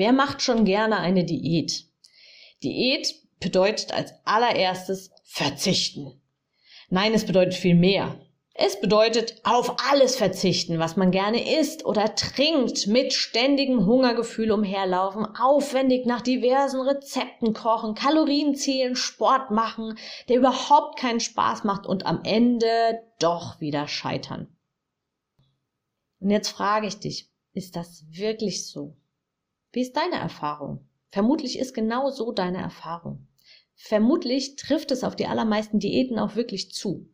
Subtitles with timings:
[0.00, 1.84] Wer macht schon gerne eine Diät?
[2.62, 6.22] Diät bedeutet als allererstes verzichten.
[6.88, 8.18] Nein, es bedeutet viel mehr.
[8.54, 15.26] Es bedeutet auf alles verzichten, was man gerne isst oder trinkt, mit ständigem Hungergefühl umherlaufen,
[15.36, 19.98] aufwendig nach diversen Rezepten kochen, Kalorien zählen, Sport machen,
[20.30, 24.48] der überhaupt keinen Spaß macht und am Ende doch wieder scheitern.
[26.20, 28.96] Und jetzt frage ich dich, ist das wirklich so?
[29.72, 30.86] Wie ist deine Erfahrung?
[31.10, 33.26] Vermutlich ist genau so deine Erfahrung.
[33.74, 37.08] Vermutlich trifft es auf die allermeisten Diäten auch wirklich zu.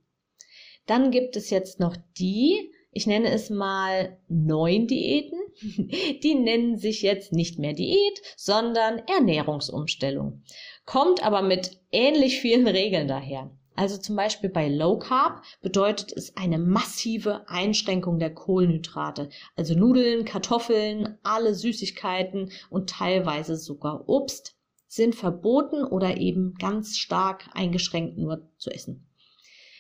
[0.86, 5.38] Dann gibt es jetzt noch die, ich nenne es mal neun Diäten.
[6.22, 10.42] Die nennen sich jetzt nicht mehr Diät, sondern Ernährungsumstellung.
[10.86, 13.50] Kommt aber mit ähnlich vielen Regeln daher.
[13.76, 19.28] Also zum Beispiel bei Low Carb bedeutet es eine massive Einschränkung der Kohlenhydrate.
[19.54, 24.56] Also Nudeln, Kartoffeln, alle Süßigkeiten und teilweise sogar Obst
[24.88, 29.06] sind verboten oder eben ganz stark eingeschränkt nur zu essen.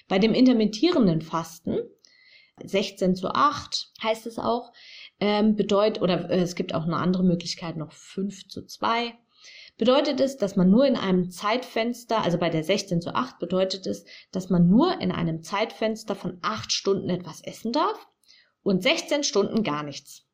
[0.08, 1.78] Bei dem intermittierenden Fasten,
[2.62, 4.72] 16 zu 8 heißt es auch,
[5.20, 9.14] ähm, bedeutet, oder äh, es gibt auch eine andere Möglichkeit, noch 5 zu 2
[9.76, 13.86] bedeutet es, dass man nur in einem Zeitfenster, also bei der 16 zu 8 bedeutet
[13.86, 18.06] es, dass man nur in einem Zeitfenster von 8 Stunden etwas essen darf
[18.62, 20.26] und 16 Stunden gar nichts.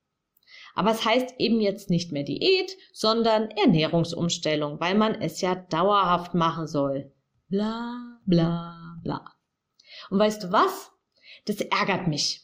[0.74, 6.34] Aber es heißt eben jetzt nicht mehr Diät, sondern Ernährungsumstellung, weil man es ja dauerhaft
[6.34, 7.12] machen soll.
[7.48, 9.24] Bla, bla, bla.
[10.08, 10.91] Und weißt du was?
[11.44, 12.42] Das ärgert mich.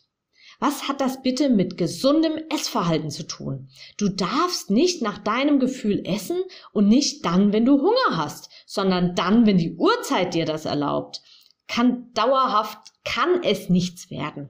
[0.60, 3.68] Was hat das bitte mit gesundem Essverhalten zu tun?
[3.96, 6.42] Du darfst nicht nach deinem Gefühl essen
[6.72, 11.22] und nicht dann, wenn du Hunger hast, sondern dann, wenn die Uhrzeit dir das erlaubt.
[11.68, 14.48] Kann dauerhaft, kann es nichts werden.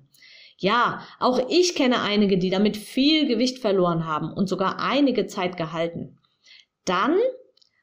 [0.57, 5.57] Ja, auch ich kenne einige, die damit viel Gewicht verloren haben und sogar einige Zeit
[5.57, 6.19] gehalten.
[6.85, 7.17] Dann,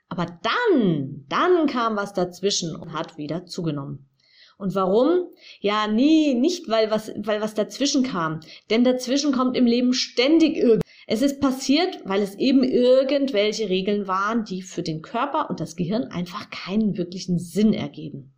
[0.10, 4.10] aber dann, dann kam was dazwischen und hat wieder zugenommen.
[4.58, 5.28] Und warum?
[5.60, 8.40] Ja, nie, nicht weil was, weil was dazwischen kam.
[8.70, 10.82] Denn dazwischen kommt im Leben ständig irgend.
[11.08, 15.76] Es ist passiert, weil es eben irgendwelche Regeln waren, die für den Körper und das
[15.76, 18.34] Gehirn einfach keinen wirklichen Sinn ergeben.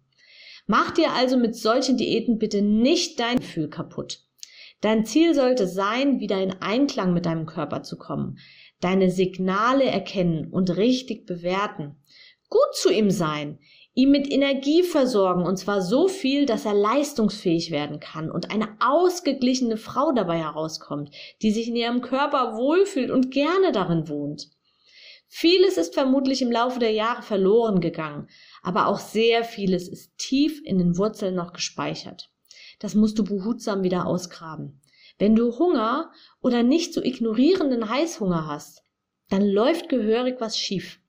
[0.66, 4.24] Mach dir also mit solchen Diäten bitte nicht dein Gefühl kaputt.
[4.82, 8.38] Dein Ziel sollte sein, wieder in Einklang mit deinem Körper zu kommen,
[8.82, 11.96] deine Signale erkennen und richtig bewerten,
[12.50, 13.60] gut zu ihm sein,
[13.98, 18.78] ihm mit Energie versorgen, und zwar so viel, dass er leistungsfähig werden kann und eine
[18.80, 21.10] ausgeglichene Frau dabei herauskommt,
[21.42, 24.52] die sich in ihrem Körper wohlfühlt und gerne darin wohnt.
[25.28, 28.28] Vieles ist vermutlich im Laufe der Jahre verloren gegangen,
[28.62, 32.30] aber auch sehr vieles ist tief in den Wurzeln noch gespeichert.
[32.78, 34.80] Das musst du behutsam wieder ausgraben.
[35.18, 38.84] Wenn du Hunger oder nicht zu ignorierenden Heißhunger hast,
[39.32, 41.00] dann läuft gehörig was schief.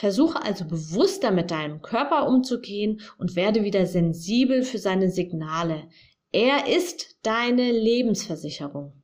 [0.00, 5.90] Versuche also bewusster mit deinem Körper umzugehen und werde wieder sensibel für seine Signale.
[6.32, 8.99] Er ist deine Lebensversicherung.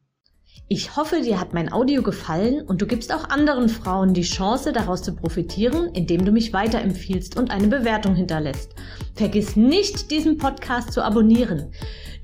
[0.68, 4.72] Ich hoffe, dir hat mein Audio gefallen und du gibst auch anderen Frauen die Chance,
[4.72, 8.74] daraus zu profitieren, indem du mich weiterempfiehlst und eine Bewertung hinterlässt.
[9.14, 11.72] Vergiss nicht, diesen Podcast zu abonnieren.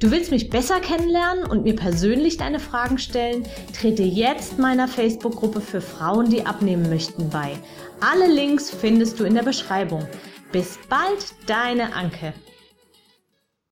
[0.01, 3.45] Du willst mich besser kennenlernen und mir persönlich deine Fragen stellen?
[3.79, 7.53] Trete jetzt meiner Facebook-Gruppe für Frauen, die abnehmen möchten, bei.
[8.01, 10.05] Alle Links findest du in der Beschreibung.
[10.51, 12.35] Bis bald, deine Anke.